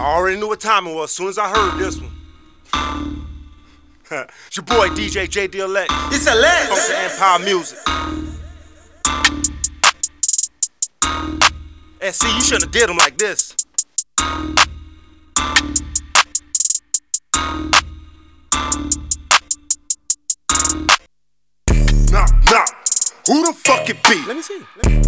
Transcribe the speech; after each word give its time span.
I 0.00 0.14
already 0.14 0.40
knew 0.40 0.48
what 0.48 0.60
time 0.60 0.86
it 0.86 0.94
was 0.94 1.10
as 1.10 1.14
soon 1.14 1.28
as 1.28 1.36
I 1.36 1.50
heard 1.50 1.78
this 1.78 2.00
one. 2.00 2.10
it's 4.10 4.56
your 4.56 4.64
boy 4.64 4.88
DJ 4.88 5.28
JDLX. 5.28 5.88
It's 6.10 6.26
a 6.26 6.34
leg. 6.34 6.68
Funk 6.68 6.80
The 6.86 6.94
Antpile 6.94 7.44
Music. 7.44 7.78
And 12.00 12.14
see, 12.14 12.34
you 12.34 12.40
shouldn't 12.40 12.62
have 12.62 12.72
did 12.72 12.88
them 12.88 12.96
like 12.96 13.18
this. 13.18 13.54
Nah, 22.10 22.24
nah. 22.50 22.64
Who 23.26 23.44
the 23.44 23.52
fuck 23.54 23.90
it 23.90 24.02
be? 24.04 24.24
Let 24.26 24.36
me 24.36 24.40
see. 24.40 24.62
Let 24.82 24.92
me... 24.92 25.02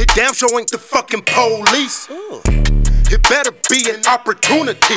It 0.00 0.08
damn 0.14 0.34
sure 0.34 0.56
ain't 0.56 0.70
the 0.70 0.78
fucking 0.78 1.22
police. 1.22 2.08
Ooh. 2.10 2.75
It 3.08 3.22
better 3.28 3.52
be 3.70 3.88
an 3.88 4.04
opportunity. 4.06 4.96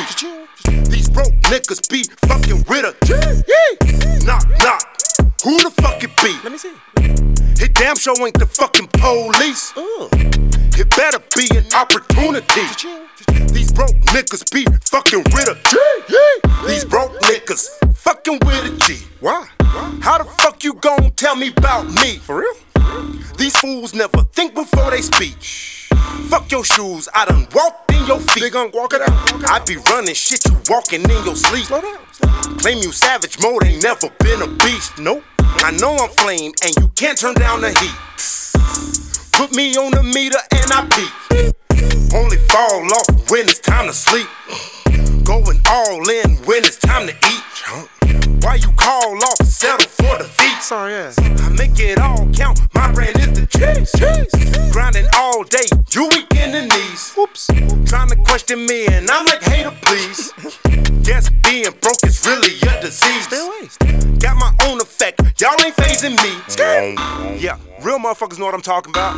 These 0.90 1.10
broke 1.10 1.32
niggas 1.46 1.88
be 1.88 2.02
fucking 2.26 2.64
with 2.68 2.84
a 2.84 4.24
Knock, 4.26 4.48
knock. 4.58 4.82
Who 5.44 5.56
the 5.62 5.70
fuck 5.80 6.02
it 6.02 6.10
be? 6.16 6.34
Let 6.42 6.50
me 6.50 6.58
see. 6.58 6.72
It 7.62 7.72
damn 7.74 7.96
sure 7.96 8.14
ain't 8.26 8.38
the 8.38 8.46
fucking 8.46 8.88
police. 8.88 9.72
Ooh. 9.76 10.08
It 10.76 10.90
better 10.96 11.20
be 11.36 11.46
an 11.56 11.66
opportunity. 11.72 12.66
These 13.52 13.72
broke 13.72 13.96
niggas 14.10 14.50
be 14.50 14.64
fucking 14.86 15.22
with 15.32 15.48
a 15.48 16.66
These 16.66 16.86
broke 16.86 17.12
niggas 17.20 17.68
fucking 17.96 18.40
with 18.44 18.64
a 18.64 18.76
G. 18.86 19.06
Why? 19.20 19.46
How 20.02 20.18
the 20.18 20.24
fuck 20.24 20.64
you 20.64 20.74
gon' 20.74 21.12
tell 21.12 21.36
me 21.36 21.52
about 21.56 21.86
me? 21.86 22.16
For 22.16 22.40
real? 22.40 22.54
These 23.38 23.56
fools 23.56 23.94
never 23.94 24.24
think 24.32 24.54
before 24.54 24.90
they 24.90 25.00
speak. 25.00 25.36
Fuck 26.30 26.52
your 26.52 26.64
shoes, 26.64 27.08
I 27.12 27.24
done 27.24 27.48
walked 27.52 27.92
in 27.92 28.06
your 28.06 28.20
feet. 28.20 28.42
They 28.42 28.50
gon' 28.50 28.70
walk 28.72 28.94
it 28.94 29.00
out. 29.02 29.50
I 29.50 29.58
be 29.66 29.76
running 29.90 30.14
shit, 30.14 30.44
you 30.46 30.56
walking 30.68 31.02
in 31.02 31.24
your 31.24 31.34
sleep. 31.34 31.64
Slow 31.64 31.80
down. 31.80 31.98
Slow 32.12 32.28
down. 32.30 32.58
Claim 32.58 32.78
you 32.78 32.92
savage 32.92 33.40
mode, 33.42 33.64
ain't 33.64 33.82
never 33.82 34.08
been 34.20 34.40
a 34.40 34.46
beast. 34.46 34.96
Nope. 35.00 35.24
I 35.40 35.72
know 35.72 35.96
I'm 35.96 36.08
flame, 36.10 36.52
and 36.62 36.72
you 36.78 36.86
can't 36.94 37.18
turn 37.18 37.34
down 37.34 37.62
the 37.62 37.70
heat. 37.70 39.32
Put 39.32 39.56
me 39.56 39.74
on 39.76 39.90
the 39.90 40.04
meter 40.04 40.38
and 40.52 40.70
I 40.70 40.86
peak. 40.94 42.14
Only 42.14 42.36
fall 42.36 42.84
off 42.94 43.30
when 43.30 43.48
it's 43.48 43.58
time 43.58 43.88
to 43.88 43.92
sleep. 43.92 44.28
Going 45.24 45.60
all 45.68 46.08
in 46.08 46.36
when 46.46 46.64
it's 46.64 46.76
time 46.76 47.08
to 47.08 47.12
eat. 47.12 47.99
Why 48.42 48.54
you 48.54 48.72
call 48.72 49.16
off, 49.16 49.36
settle 49.44 49.86
for 49.86 50.18
defeat? 50.18 50.62
Sorry 50.62 50.94
ass. 50.94 51.18
I 51.18 51.48
make 51.50 51.78
it 51.78 51.98
all 51.98 52.26
count. 52.32 52.60
My 52.74 52.90
brand 52.92 53.18
is 53.18 53.32
the 53.32 53.46
cheese. 53.46 53.92
Grinding 54.72 55.06
all 55.14 55.44
day, 55.44 55.66
you 55.92 56.08
weak 56.08 56.32
in 56.36 56.52
the 56.52 56.62
knees. 56.62 57.12
Whoops. 57.14 57.48
Trying 57.86 58.08
to 58.08 58.16
question 58.16 58.64
me, 58.66 58.86
and 58.86 59.10
I'm 59.10 59.26
like, 59.26 59.42
hater, 59.42 59.76
please. 59.82 60.32
Guess 61.02 61.30
being 61.44 61.70
broke 61.80 62.02
is 62.04 62.24
really 62.26 62.56
a 62.68 62.80
disease. 62.80 63.24
Stay 63.26 63.44
away. 63.44 63.68
Stay 63.68 63.90
away. 63.90 64.18
Got 64.18 64.36
my 64.36 64.54
own 64.66 64.80
effect, 64.80 65.20
y'all 65.40 65.56
ain't 65.64 65.76
phasing 65.76 66.16
me. 66.22 67.40
Yeah, 67.40 67.58
real 67.82 67.98
motherfuckers 67.98 68.38
know 68.38 68.46
what 68.46 68.54
I'm 68.54 68.62
talking 68.62 68.90
about. 68.90 69.16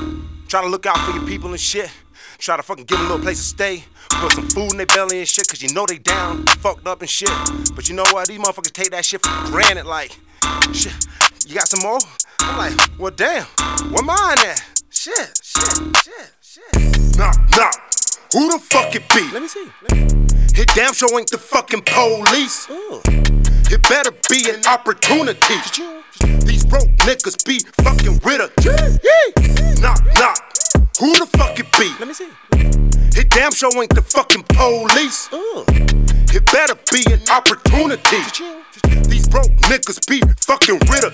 Trying 0.48 0.64
to 0.64 0.70
look 0.70 0.86
out 0.86 0.98
for 0.98 1.16
your 1.16 1.26
people 1.26 1.50
and 1.50 1.60
shit. 1.60 1.90
Try 2.38 2.56
to 2.56 2.62
fucking 2.62 2.84
give 2.84 2.98
them 2.98 3.06
a 3.06 3.10
little 3.10 3.24
place 3.24 3.38
to 3.38 3.44
stay. 3.44 3.84
Put 4.10 4.32
some 4.32 4.48
food 4.48 4.72
in 4.72 4.76
their 4.78 4.86
belly 4.86 5.18
and 5.18 5.28
shit, 5.28 5.48
cause 5.48 5.62
you 5.62 5.72
know 5.72 5.86
they 5.86 5.98
down, 5.98 6.44
fucked 6.46 6.86
up 6.86 7.00
and 7.00 7.10
shit. 7.10 7.30
But 7.74 7.88
you 7.88 7.94
know 7.94 8.04
what? 8.10 8.28
These 8.28 8.38
motherfuckers 8.38 8.72
take 8.72 8.90
that 8.90 9.04
shit 9.04 9.24
for 9.24 9.50
granted. 9.50 9.86
Like, 9.86 10.18
shit, 10.72 10.94
you 11.46 11.54
got 11.54 11.68
some 11.68 11.82
more? 11.82 11.98
I'm 12.40 12.58
like, 12.58 12.98
well, 12.98 13.12
damn, 13.12 13.44
where 13.90 14.02
mine 14.02 14.38
at? 14.38 14.62
Shit, 14.90 15.40
shit, 15.42 15.96
shit, 16.04 16.32
shit. 16.40 17.16
Nah, 17.16 17.32
nah. 17.56 17.70
Who 18.32 18.50
the 18.50 18.58
fuck 18.58 18.94
it 18.94 19.08
be? 19.10 19.30
Let 19.32 19.42
me 19.42 19.48
see. 19.48 19.66
Let 19.82 19.96
me... 19.96 20.12
It 20.54 20.68
damn 20.74 20.92
sure 20.92 21.08
ain't 21.18 21.30
the 21.30 21.38
fucking 21.38 21.82
police. 21.86 22.68
Ooh. 22.70 23.00
It 23.72 23.88
better 23.88 24.12
be 24.28 24.50
an 24.50 24.60
opportunity. 24.66 25.54
These 26.44 26.66
broke 26.66 26.90
niggas 27.08 27.44
be 27.46 27.58
fucking 27.82 28.20
with 28.22 28.40
a 28.40 28.50
knock 29.80 30.04
knock. 30.18 30.38
Who 31.00 31.16
the 31.18 31.26
fuck 31.26 31.30
it 31.30 31.31
be? 31.31 31.31
Let 32.02 32.08
me 32.08 32.14
see. 32.14 32.30
It 33.16 33.30
damn 33.30 33.52
sure 33.52 33.70
ain't 33.80 33.94
the 33.94 34.02
fucking 34.02 34.42
police. 34.48 35.28
Ooh. 35.32 35.64
It 36.34 36.44
better 36.50 36.74
be 36.90 37.04
an 37.12 37.20
opportunity. 37.30 38.18
These 39.08 39.28
broke 39.28 39.52
niggas 39.70 40.04
be 40.08 40.20
fucking 40.40 40.80
with 40.90 41.04
a 41.04 41.12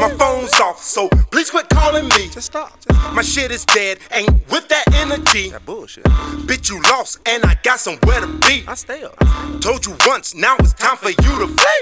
My 0.00 0.08
phone's 0.16 0.54
off, 0.60 0.82
so 0.82 1.10
please 1.30 1.50
quit 1.50 1.68
calling 1.68 2.08
me. 2.08 2.30
Just 2.30 2.46
stop. 2.46 2.72
Just 2.80 2.98
stop. 2.98 3.12
My 3.12 3.20
shit 3.20 3.50
is 3.50 3.66
dead, 3.66 3.98
ain't 4.12 4.30
with 4.50 4.66
that 4.68 4.84
energy. 4.94 5.50
That 5.50 5.66
bullshit. 5.66 6.04
Bitch, 6.48 6.70
you 6.70 6.80
lost, 6.80 7.18
and 7.28 7.44
I 7.44 7.58
got 7.62 7.78
somewhere 7.78 8.20
to 8.22 8.28
be. 8.48 8.64
I 8.66 8.76
stay 8.76 9.02
up. 9.02 9.14
I 9.20 9.24
stay 9.26 9.52
up. 9.56 9.60
Told 9.60 9.84
you 9.84 9.94
once, 10.06 10.34
now 10.34 10.56
it's 10.58 10.72
time 10.72 10.96
for 10.96 11.10
you 11.10 11.38
to 11.38 11.48
flee. 11.48 11.76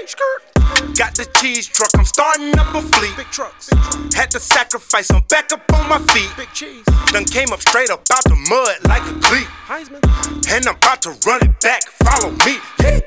Got 0.97 1.04
the 1.15 1.25
cheese 1.39 1.67
truck, 1.67 1.89
I'm 1.95 2.05
starting 2.05 2.57
up 2.59 2.73
a 2.75 2.81
fleet. 2.81 3.15
Big 3.15 3.27
trucks. 3.27 3.69
Had 4.13 4.31
to 4.31 4.39
sacrifice, 4.39 5.11
I'm 5.11 5.23
back 5.29 5.51
up 5.51 5.61
on 5.73 5.87
my 5.87 5.99
feet. 6.13 6.29
Big 6.35 6.51
cheese. 6.53 6.83
Done 7.07 7.25
came 7.25 7.51
up 7.53 7.61
straight 7.61 7.89
up 7.89 8.03
out 8.11 8.23
the 8.25 8.35
mud 8.49 8.77
like 8.87 9.03
a 9.03 9.15
cleat. 9.19 9.47
Heisman. 9.67 10.03
And 10.51 10.67
I'm 10.67 10.75
about 10.75 11.01
to 11.03 11.11
run 11.25 11.41
it 11.41 11.59
back, 11.61 11.83
follow 12.03 12.31
me. 12.45 12.59
Yeah. 12.79 12.99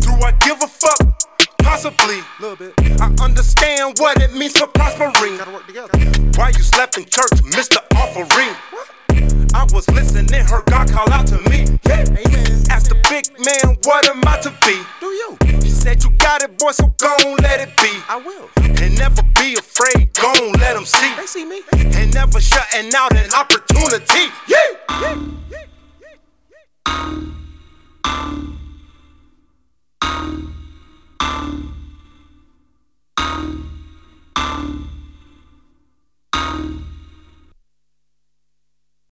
Do 0.00 0.12
I 0.22 0.32
give 0.40 0.62
a 0.62 0.68
fuck? 0.68 0.98
Possibly. 1.58 2.22
Little 2.40 2.56
bit. 2.56 2.74
I 3.00 3.12
understand 3.20 3.98
what 3.98 4.22
it 4.22 4.32
means 4.34 4.56
for 4.56 4.68
prospering. 4.68 5.36
Gotta 5.36 5.50
work 5.50 5.66
together. 5.66 5.90
Why 6.36 6.48
you 6.50 6.62
slept 6.62 6.96
in 6.96 7.04
church, 7.04 7.42
Mr. 7.42 7.78
Offering? 7.96 8.54
I 9.54 9.66
was 9.72 9.88
listening, 9.90 10.44
heard 10.44 10.66
God 10.66 10.90
call 10.90 11.10
out 11.10 11.26
to 11.28 11.38
me. 11.50 11.66
Yeah. 11.86 12.04
Amen. 12.06 12.62
Asked 12.70 12.90
the 12.90 12.98
big 13.10 13.26
man, 13.44 13.76
what 13.84 14.08
am 14.08 14.22
I 14.26 14.38
to 14.42 14.50
be? 14.64 14.78
Got 16.28 16.42
it, 16.42 16.58
boy, 16.58 16.72
so 16.72 16.86
gon' 16.98 17.36
let 17.36 17.58
it 17.60 17.74
be. 17.78 17.90
I 18.06 18.16
will. 18.16 18.50
And 18.56 18.98
never 18.98 19.22
be 19.34 19.54
afraid, 19.54 20.12
gon' 20.12 20.52
let 20.60 20.74
them 20.74 20.84
see. 20.84 21.14
They 21.16 21.24
see 21.24 21.46
me. 21.46 21.62
And 21.72 22.12
never 22.12 22.38
shutting 22.38 22.92
out 22.94 23.16
an 23.16 23.30
opportunity. 23.32 24.30
Yeah. 24.46 24.68